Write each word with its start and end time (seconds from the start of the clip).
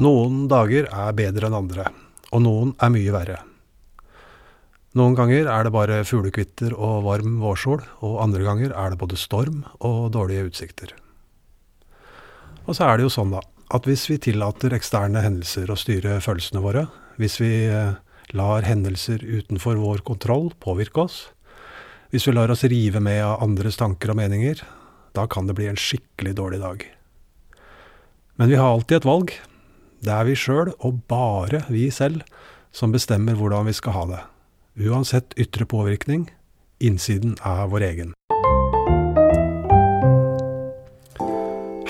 Noen 0.00 0.46
dager 0.48 0.86
er 0.88 1.12
bedre 1.12 1.50
enn 1.50 1.58
andre, 1.58 1.90
og 2.32 2.40
noen 2.40 2.70
er 2.80 2.92
mye 2.94 3.12
verre. 3.12 3.40
Noen 4.96 5.14
ganger 5.14 5.46
er 5.52 5.66
det 5.66 5.72
bare 5.74 5.98
fuglekvitter 6.08 6.72
og 6.72 7.04
varm 7.04 7.36
vårsol, 7.42 7.82
og 8.00 8.16
andre 8.24 8.46
ganger 8.46 8.72
er 8.72 8.90
det 8.90 8.98
både 9.02 9.18
storm 9.20 9.60
og 9.86 10.08
dårlige 10.16 10.48
utsikter. 10.48 10.94
Og 12.64 12.78
så 12.78 12.86
er 12.86 12.96
det 12.96 13.04
jo 13.04 13.12
sånn, 13.12 13.34
da, 13.36 13.42
at 13.76 13.86
hvis 13.86 14.06
vi 14.08 14.16
tillater 14.24 14.72
eksterne 14.74 15.20
hendelser 15.22 15.70
å 15.70 15.76
styre 15.78 16.16
følelsene 16.24 16.64
våre, 16.64 16.86
hvis 17.20 17.36
vi 17.42 17.52
eh, 17.68 17.92
lar 18.32 18.64
hendelser 18.64 19.20
utenfor 19.20 19.78
vår 19.78 20.02
kontroll 20.08 20.48
påvirke 20.64 21.04
oss, 21.04 21.20
hvis 22.10 22.24
vi 22.26 22.34
lar 22.34 22.50
oss 22.50 22.64
rive 22.64 23.04
med 23.04 23.20
av 23.22 23.44
andres 23.44 23.76
tanker 23.78 24.14
og 24.14 24.18
meninger, 24.18 24.64
da 25.14 25.28
kan 25.30 25.46
det 25.46 25.58
bli 25.60 25.68
en 25.70 25.78
skikkelig 25.78 26.34
dårlig 26.40 26.64
dag. 26.64 26.82
Men 28.40 28.48
vi 28.48 28.58
har 28.58 28.72
alltid 28.72 29.02
et 29.02 29.06
valg. 29.12 29.36
Det 30.00 30.12
er 30.16 30.24
vi 30.24 30.32
sjøl, 30.32 30.70
og 30.80 31.02
bare 31.12 31.66
vi 31.68 31.90
selv, 31.92 32.22
som 32.72 32.92
bestemmer 32.92 33.36
hvordan 33.36 33.66
vi 33.68 33.74
skal 33.76 33.92
ha 33.92 34.04
det. 34.08 34.20
Uansett 34.88 35.34
ytre 35.36 35.66
påvirkning, 35.68 36.30
innsiden 36.80 37.34
er 37.44 37.66
vår 37.68 37.84
egen. 37.84 38.14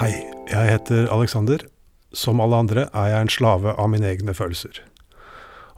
Hei, 0.00 0.10
jeg 0.50 0.72
heter 0.72 1.06
Alexander. 1.06 1.62
Som 2.10 2.42
alle 2.42 2.58
andre 2.58 2.88
er 2.90 3.12
jeg 3.12 3.22
en 3.22 3.30
slave 3.30 3.76
av 3.78 3.86
mine 3.92 4.08
egne 4.10 4.34
følelser. 4.34 4.80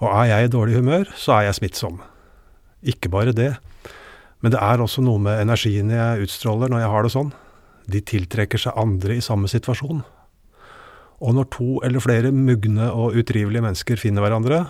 Og 0.00 0.08
er 0.08 0.30
jeg 0.30 0.46
i 0.46 0.52
dårlig 0.54 0.78
humør, 0.80 1.12
så 1.12 1.36
er 1.36 1.50
jeg 1.50 1.58
smittsom. 1.60 2.00
Ikke 2.80 3.12
bare 3.12 3.36
det, 3.36 3.50
men 4.40 4.56
det 4.56 4.62
er 4.64 4.80
også 4.80 5.04
noe 5.04 5.20
med 5.20 5.44
energiene 5.44 6.00
jeg 6.00 6.24
utstråler 6.24 6.72
når 6.72 6.80
jeg 6.80 6.92
har 6.96 7.04
det 7.04 7.12
sånn. 7.12 7.36
De 7.92 8.00
tiltrekker 8.00 8.64
seg 8.64 8.80
andre 8.80 9.20
i 9.20 9.24
samme 9.24 9.52
situasjon. 9.52 10.00
Og 11.22 11.36
når 11.36 11.50
to 11.54 11.68
eller 11.86 12.02
flere 12.02 12.32
mugne 12.34 12.88
og 12.90 13.14
utrivelige 13.14 13.62
mennesker 13.62 14.00
finner 14.00 14.24
hverandre, 14.24 14.64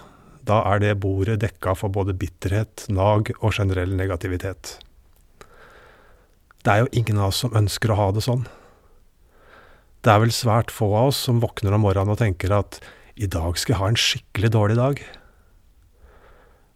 da 0.45 0.59
er 0.69 0.83
det 0.83 0.98
bordet 1.00 1.39
dekka 1.41 1.75
for 1.78 1.92
både 1.94 2.17
bitterhet, 2.19 2.84
nag 2.92 3.31
og 3.39 3.55
generell 3.55 3.94
negativitet. 3.97 4.77
Det 6.62 6.72
er 6.72 6.83
jo 6.83 6.91
ingen 6.92 7.19
av 7.19 7.31
oss 7.31 7.41
som 7.44 7.56
ønsker 7.56 7.92
å 7.92 7.98
ha 7.98 8.11
det 8.14 8.25
sånn. 8.27 8.44
Det 10.03 10.11
er 10.11 10.20
vel 10.22 10.34
svært 10.34 10.70
få 10.75 10.91
av 10.98 11.12
oss 11.12 11.22
som 11.28 11.41
våkner 11.42 11.75
om 11.75 11.84
morgenen 11.86 12.14
og 12.14 12.20
tenker 12.20 12.53
at 12.55 12.81
i 13.14 13.28
dag 13.31 13.56
skal 13.59 13.75
jeg 13.75 13.81
ha 13.81 13.91
en 13.92 14.03
skikkelig 14.05 14.50
dårlig 14.55 14.78
dag. 14.78 15.03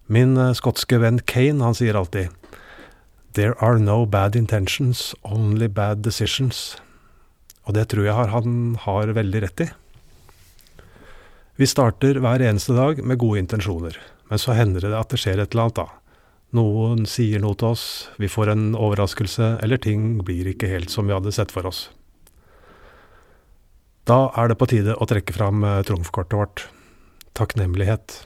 Min 0.07 0.37
uh, 0.39 0.55
skotske 0.55 1.01
venn 1.03 1.19
Kane, 1.27 1.65
han 1.65 1.75
sier 1.75 1.99
alltid 1.99 2.31
There 3.35 3.57
are 3.61 3.79
no 3.79 4.07
bad 4.07 4.37
intentions, 4.39 5.15
only 5.25 5.67
bad 5.67 6.03
decisions. 6.07 6.79
Og 7.67 7.75
det 7.75 7.89
tror 7.91 8.07
jeg 8.07 8.31
han 8.33 8.57
har 8.87 9.13
veldig 9.17 9.43
rett 9.43 9.65
i. 9.67 9.69
Vi 11.57 11.67
starter 11.67 12.21
hver 12.21 12.43
eneste 12.45 12.77
dag 12.77 13.01
med 13.03 13.19
gode 13.19 13.41
intensjoner, 13.41 13.97
men 14.29 14.41
så 14.41 14.55
hender 14.59 14.85
det 14.85 14.97
at 14.99 15.13
det 15.13 15.21
skjer 15.23 15.41
et 15.41 15.55
eller 15.55 15.67
annet, 15.67 15.79
da. 15.81 15.87
Noen 16.57 17.07
sier 17.11 17.41
noe 17.43 17.57
til 17.59 17.73
oss, 17.75 17.85
vi 18.21 18.29
får 18.31 18.53
en 18.53 18.67
overraskelse, 18.77 19.57
eller 19.65 19.81
ting 19.83 20.19
blir 20.25 20.53
ikke 20.53 20.71
helt 20.71 20.93
som 20.93 21.09
vi 21.09 21.17
hadde 21.17 21.33
sett 21.35 21.55
for 21.55 21.67
oss. 21.69 21.89
Da 24.07 24.29
er 24.39 24.53
det 24.53 24.59
på 24.61 24.69
tide 24.71 24.95
å 24.95 25.09
trekke 25.09 25.35
fram 25.35 25.65
eh, 25.67 25.81
trumfkortet 25.89 26.39
vårt 26.39 26.67
takknemlighet. 27.35 28.21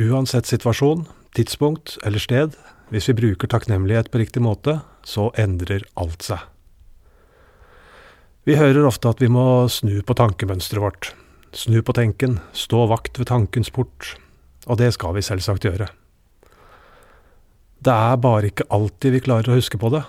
Uansett 0.00 0.50
situasjon, 0.50 1.04
tidspunkt 1.36 1.94
eller 2.02 2.18
sted, 2.18 2.56
hvis 2.90 3.06
vi 3.12 3.18
bruker 3.20 3.52
takknemlighet 3.52 4.10
på 4.10 4.24
riktig 4.24 4.42
måte, 4.42 4.80
så 5.06 5.28
endrer 5.38 5.86
alt 6.00 6.26
seg. 6.26 6.42
Vi 8.44 8.58
hører 8.60 8.84
ofte 8.84 9.08
at 9.08 9.22
vi 9.24 9.30
må 9.32 9.64
snu 9.72 10.02
på 10.04 10.16
tankemønsteret 10.18 10.82
vårt. 10.84 11.06
Snu 11.56 11.78
på 11.80 11.94
tenken, 11.96 12.40
stå 12.52 12.82
vakt 12.90 13.16
ved 13.16 13.30
tankens 13.30 13.70
port. 13.72 14.18
Og 14.68 14.76
det 14.80 14.90
skal 14.96 15.14
vi 15.16 15.22
selvsagt 15.24 15.64
gjøre. 15.64 15.86
Det 17.84 17.94
er 17.94 18.20
bare 18.20 18.50
ikke 18.50 18.66
alltid 18.72 19.16
vi 19.16 19.22
klarer 19.24 19.48
å 19.48 19.56
huske 19.56 19.80
på 19.80 19.88
det. 19.94 20.02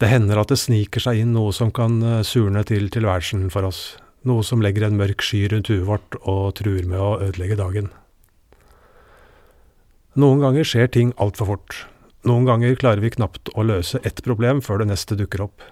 Det 0.00 0.08
hender 0.08 0.40
at 0.40 0.48
det 0.52 0.58
sniker 0.60 1.04
seg 1.04 1.20
inn 1.20 1.34
noe 1.36 1.52
som 1.52 1.68
kan 1.74 2.00
eh, 2.00 2.24
surne 2.26 2.64
til 2.66 2.88
tilværelsen 2.92 3.44
for 3.52 3.68
oss, 3.68 3.82
noe 4.28 4.42
som 4.44 4.64
legger 4.64 4.88
en 4.88 4.96
mørk 4.98 5.22
sky 5.24 5.44
rundt 5.52 5.68
huet 5.70 5.84
vårt 5.86 6.16
og 6.22 6.56
truer 6.58 6.88
med 6.88 6.98
å 6.98 7.18
ødelegge 7.28 7.60
dagen. 7.60 7.92
Noen 10.16 10.42
ganger 10.42 10.66
skjer 10.68 10.90
ting 10.92 11.12
altfor 11.20 11.52
fort. 11.52 11.78
Noen 12.28 12.48
ganger 12.48 12.74
klarer 12.80 13.04
vi 13.04 13.12
knapt 13.14 13.52
å 13.52 13.64
løse 13.68 14.00
ett 14.02 14.24
problem 14.24 14.64
før 14.64 14.82
det 14.82 14.90
neste 14.90 15.16
dukker 15.20 15.44
opp. 15.46 15.62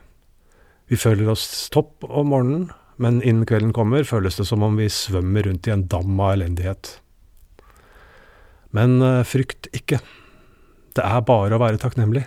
Vi 0.90 0.98
føler 0.98 1.28
oss 1.30 1.68
topp 1.70 2.02
om 2.02 2.32
morgenen, 2.32 2.64
men 3.00 3.20
innen 3.22 3.46
kvelden 3.46 3.70
kommer, 3.72 4.02
føles 4.04 4.36
det 4.36 4.48
som 4.48 4.64
om 4.66 4.74
vi 4.76 4.88
svømmer 4.90 5.46
rundt 5.46 5.68
i 5.68 5.72
en 5.72 5.86
dam 5.88 6.18
av 6.18 6.34
elendighet. 6.34 6.96
Men 8.74 8.98
uh, 9.02 9.22
frykt 9.26 9.70
ikke. 9.76 10.00
Det 10.98 11.04
er 11.06 11.22
bare 11.26 11.54
å 11.54 11.62
være 11.62 11.78
takknemlig. 11.78 12.24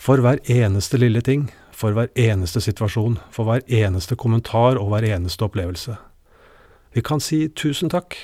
For 0.00 0.20
hver 0.20 0.40
eneste 0.52 1.00
lille 1.00 1.22
ting, 1.24 1.48
for 1.72 1.96
hver 1.96 2.12
eneste 2.18 2.60
situasjon, 2.60 3.16
for 3.32 3.48
hver 3.48 3.64
eneste 3.64 4.16
kommentar 4.20 4.76
og 4.80 4.92
hver 4.92 5.08
eneste 5.08 5.44
opplevelse. 5.48 5.96
Vi 6.92 7.04
kan 7.04 7.24
si 7.24 7.46
tusen 7.48 7.92
takk. 7.92 8.18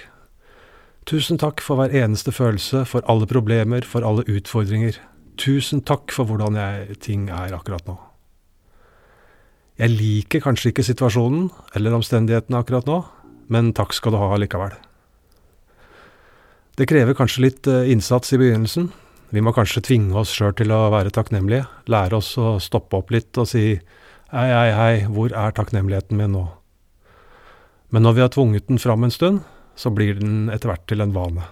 Tusen 1.09 1.41
takk 1.41 1.62
for 1.65 1.81
hver 1.81 1.94
eneste 1.94 2.34
følelse, 2.34 2.84
for 2.84 3.04
alle 3.09 3.28
problemer, 3.31 3.87
for 3.87 4.04
alle 4.04 4.27
utfordringer. 4.28 4.98
Tusen 5.41 5.81
takk 5.87 6.12
for 6.12 6.28
hvordan 6.28 6.59
jeg, 6.60 7.00
ting 7.00 7.31
er 7.31 7.56
akkurat 7.56 7.88
nå. 7.88 7.97
Jeg 9.77 9.93
liker 9.93 10.41
kanskje 10.41 10.71
ikke 10.73 10.87
situasjonen 10.87 11.51
eller 11.77 11.97
omstendighetene 11.99 12.63
akkurat 12.63 12.87
nå, 12.89 13.01
men 13.53 13.75
takk 13.77 13.93
skal 13.97 14.15
du 14.15 14.21
ha 14.21 14.37
likevel. 14.41 14.73
Det 16.77 16.89
krever 16.89 17.17
kanskje 17.17 17.45
litt 17.45 17.69
eh, 17.71 17.91
innsats 17.93 18.33
i 18.33 18.41
begynnelsen, 18.41 18.91
vi 19.35 19.43
må 19.43 19.51
kanskje 19.55 19.83
tvinge 19.89 20.15
oss 20.21 20.31
sjøl 20.35 20.55
til 20.57 20.71
å 20.71 20.87
være 20.95 21.11
takknemlige, 21.15 21.67
lære 21.91 22.21
oss 22.21 22.31
å 22.39 22.57
stoppe 22.63 23.01
opp 23.01 23.11
litt 23.11 23.35
og 23.41 23.49
si 23.51 23.65
hei, 23.75 24.47
hei, 24.53 24.71
hei, 24.77 24.95
hvor 25.11 25.35
er 25.35 25.55
takknemligheten 25.57 26.19
min 26.19 26.33
nå? 26.37 26.45
Men 27.91 28.07
når 28.07 28.17
vi 28.17 28.23
har 28.23 28.33
tvunget 28.35 28.71
den 28.71 28.81
fram 28.83 29.07
en 29.07 29.15
stund, 29.15 29.43
så 29.77 29.91
blir 29.93 30.17
den 30.21 30.49
etter 30.55 30.71
hvert 30.71 30.87
til 30.89 31.03
en 31.03 31.15
vane. 31.15 31.45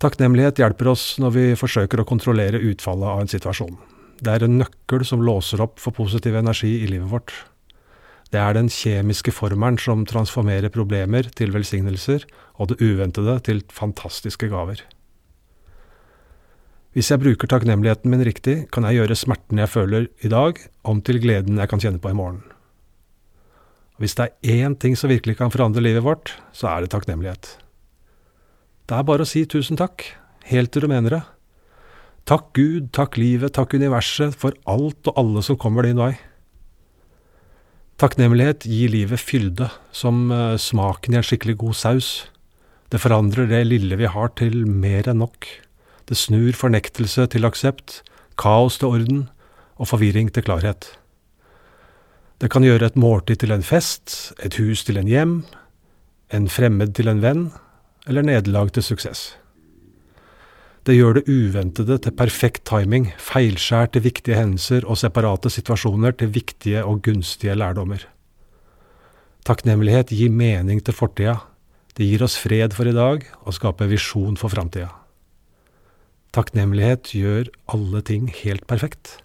Takknemlighet 0.00 0.62
hjelper 0.62 0.90
oss 0.94 1.04
når 1.20 1.36
vi 1.36 1.46
forsøker 1.60 2.00
å 2.00 2.08
kontrollere 2.08 2.60
utfallet 2.70 3.12
av 3.12 3.22
en 3.22 3.30
situasjon. 3.30 3.76
Det 4.20 4.32
er 4.32 4.44
en 4.44 4.58
nøkkel 4.60 5.04
som 5.08 5.22
låser 5.24 5.62
opp 5.64 5.80
for 5.80 5.96
positiv 5.96 6.36
energi 6.36 6.74
i 6.82 6.88
livet 6.90 7.08
vårt. 7.08 7.32
Det 8.30 8.38
er 8.38 8.54
den 8.54 8.68
kjemiske 8.70 9.32
formelen 9.34 9.78
som 9.80 10.04
transformerer 10.06 10.70
problemer 10.70 11.26
til 11.34 11.54
velsignelser 11.54 12.26
og 12.60 12.70
det 12.70 12.78
uventede 12.84 13.38
til 13.48 13.64
fantastiske 13.74 14.50
gaver. 14.52 14.84
Hvis 16.94 17.10
jeg 17.10 17.22
bruker 17.22 17.46
takknemligheten 17.50 18.10
min 18.10 18.24
riktig, 18.26 18.66
kan 18.74 18.84
jeg 18.86 18.98
gjøre 18.98 19.16
smerten 19.18 19.58
jeg 19.62 19.70
føler 19.70 20.08
i 20.26 20.30
dag, 20.30 20.58
om 20.82 21.00
til 21.02 21.20
gleden 21.22 21.58
jeg 21.62 21.70
kan 21.70 21.82
kjenne 21.82 22.02
på 22.02 22.10
i 22.10 22.18
morgen. 22.18 22.42
Hvis 24.00 24.16
det 24.18 24.30
er 24.30 24.64
én 24.66 24.74
ting 24.80 24.96
som 24.98 25.10
virkelig 25.10 25.36
kan 25.38 25.52
forandre 25.54 25.82
livet 25.84 26.02
vårt, 26.02 26.34
så 26.52 26.70
er 26.72 26.82
det 26.82 26.90
takknemlighet. 26.90 27.56
Det 28.90 28.96
er 28.96 29.06
bare 29.06 29.22
å 29.22 29.28
si 29.28 29.44
tusen 29.46 29.78
takk, 29.78 30.02
helt 30.50 30.72
til 30.74 30.82
du 30.82 30.90
mener 30.90 31.14
det. 31.14 31.22
Takk 32.30 32.52
Gud, 32.54 32.92
takk 32.94 33.16
livet, 33.18 33.56
takk 33.56 33.72
universet, 33.74 34.36
for 34.38 34.54
alt 34.70 35.08
og 35.10 35.16
alle 35.18 35.40
som 35.42 35.56
kommer 35.58 35.82
din 35.82 35.98
vei. 35.98 36.12
Takknemlighet 37.98 38.68
gir 38.70 38.92
livet 38.92 39.18
fylde, 39.18 39.66
som 39.90 40.28
uh, 40.30 40.54
smaken 40.54 41.16
i 41.16 41.18
en 41.18 41.26
skikkelig 41.26 41.56
god 41.58 41.74
saus. 41.80 42.10
Det 42.94 43.00
forandrer 43.02 43.50
det 43.50 43.64
lille 43.66 43.98
vi 43.98 44.06
har 44.06 44.30
til 44.38 44.62
mer 44.62 45.10
enn 45.10 45.18
nok. 45.24 45.48
Det 46.06 46.20
snur 46.20 46.54
fornektelse 46.54 47.26
til 47.34 47.50
aksept, 47.50 47.98
kaos 48.38 48.78
til 48.78 48.94
orden 48.94 49.26
og 49.74 49.90
forvirring 49.90 50.30
til 50.30 50.46
klarhet. 50.46 50.86
Det 52.38 52.52
kan 52.54 52.62
gjøre 52.62 52.92
et 52.92 53.00
måltid 53.00 53.42
til 53.42 53.50
en 53.50 53.66
fest, 53.66 54.36
et 54.38 54.54
hus 54.62 54.86
til 54.86 55.02
en 55.02 55.10
hjem, 55.10 55.36
en 56.30 56.46
fremmed 56.46 56.94
til 56.94 57.10
en 57.10 57.26
venn, 57.26 57.46
eller 58.06 58.22
nederlag 58.22 58.70
til 58.70 58.86
suksess. 58.86 59.32
Det 60.88 60.96
gjør 60.96 61.18
det 61.18 61.28
uventede 61.28 61.98
til 62.00 62.14
perfekt 62.16 62.62
timing, 62.68 63.10
feilskjær 63.20 63.90
til 63.92 64.06
viktige 64.06 64.38
hendelser 64.38 64.86
og 64.88 64.96
separate 64.96 65.52
situasjoner 65.52 66.16
til 66.16 66.32
viktige 66.32 66.84
og 66.86 67.02
gunstige 67.04 67.56
lærdommer. 67.58 68.06
Takknemlighet 69.44 70.12
gir 70.16 70.32
mening 70.32 70.80
til 70.84 70.96
fortida, 70.96 71.36
det 71.96 72.08
gir 72.08 72.24
oss 72.24 72.38
fred 72.40 72.72
for 72.72 72.88
i 72.88 72.96
dag 72.96 73.26
og 73.42 73.56
skaper 73.56 73.90
visjon 73.90 74.38
for 74.40 74.52
framtida. 74.52 74.88
Takknemlighet 76.32 77.12
gjør 77.12 77.50
alle 77.74 78.00
ting 78.06 78.30
helt 78.42 78.64
perfekt. 78.70 79.18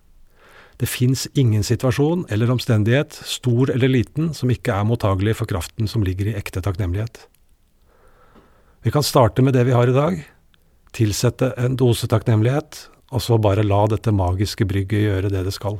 Det 0.81 0.89
fins 0.91 1.23
ingen 1.39 1.63
situasjon 1.63 2.25
eller 2.33 2.51
omstendighet, 2.51 3.15
stor 3.23 3.71
eller 3.71 3.93
liten, 3.93 4.33
som 4.35 4.51
ikke 4.51 4.75
er 4.75 4.87
mottagelig 4.89 5.37
for 5.39 5.47
kraften 5.47 5.87
som 5.87 6.03
ligger 6.03 6.33
i 6.33 6.35
ekte 6.35 6.63
takknemlighet. 6.65 7.29
Vi 8.83 8.91
kan 8.91 9.05
starte 9.05 9.45
med 9.45 9.55
det 9.55 9.63
vi 9.69 9.73
har 9.77 9.87
i 9.87 9.95
dag, 9.95 10.19
tilsette 10.95 11.51
en 11.61 11.75
dose 11.79 12.07
takknemlighet, 12.11 12.85
og 13.13 13.21
så 13.23 13.37
bare 13.41 13.65
la 13.65 13.83
dette 13.91 14.13
magiske 14.15 14.67
brygget 14.67 15.05
gjøre 15.05 15.31
det 15.33 15.45
det 15.47 15.53
skal. 15.55 15.77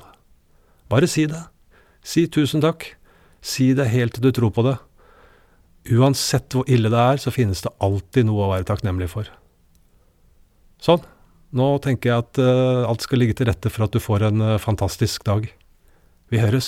Bare 0.91 1.09
si 1.09 1.25
det. 1.29 1.41
Si 2.05 2.27
tusen 2.29 2.61
takk. 2.63 2.85
Si 3.45 3.71
det 3.77 3.89
helt 3.93 4.15
til 4.15 4.27
du 4.27 4.31
tror 4.35 4.53
på 4.53 4.65
det. 4.65 4.75
Uansett 5.95 6.53
hvor 6.53 6.69
ille 6.69 6.89
det 6.89 7.01
er, 7.01 7.21
så 7.21 7.33
finnes 7.33 7.61
det 7.65 7.73
alltid 7.83 8.29
noe 8.29 8.45
å 8.45 8.53
være 8.53 8.67
takknemlig 8.69 9.09
for. 9.11 9.29
Sånn. 10.81 11.03
Nå 11.55 11.67
tenker 11.83 12.11
jeg 12.11 12.23
at 12.25 12.41
uh, 12.41 12.89
alt 12.89 13.05
skal 13.05 13.21
ligge 13.21 13.37
til 13.39 13.47
rette 13.49 13.71
for 13.71 13.87
at 13.87 13.93
du 13.95 14.01
får 14.03 14.27
en 14.27 14.43
uh, 14.43 14.57
fantastisk 14.61 15.23
dag. 15.27 15.47
Vi 16.33 16.41
høres. 16.41 16.67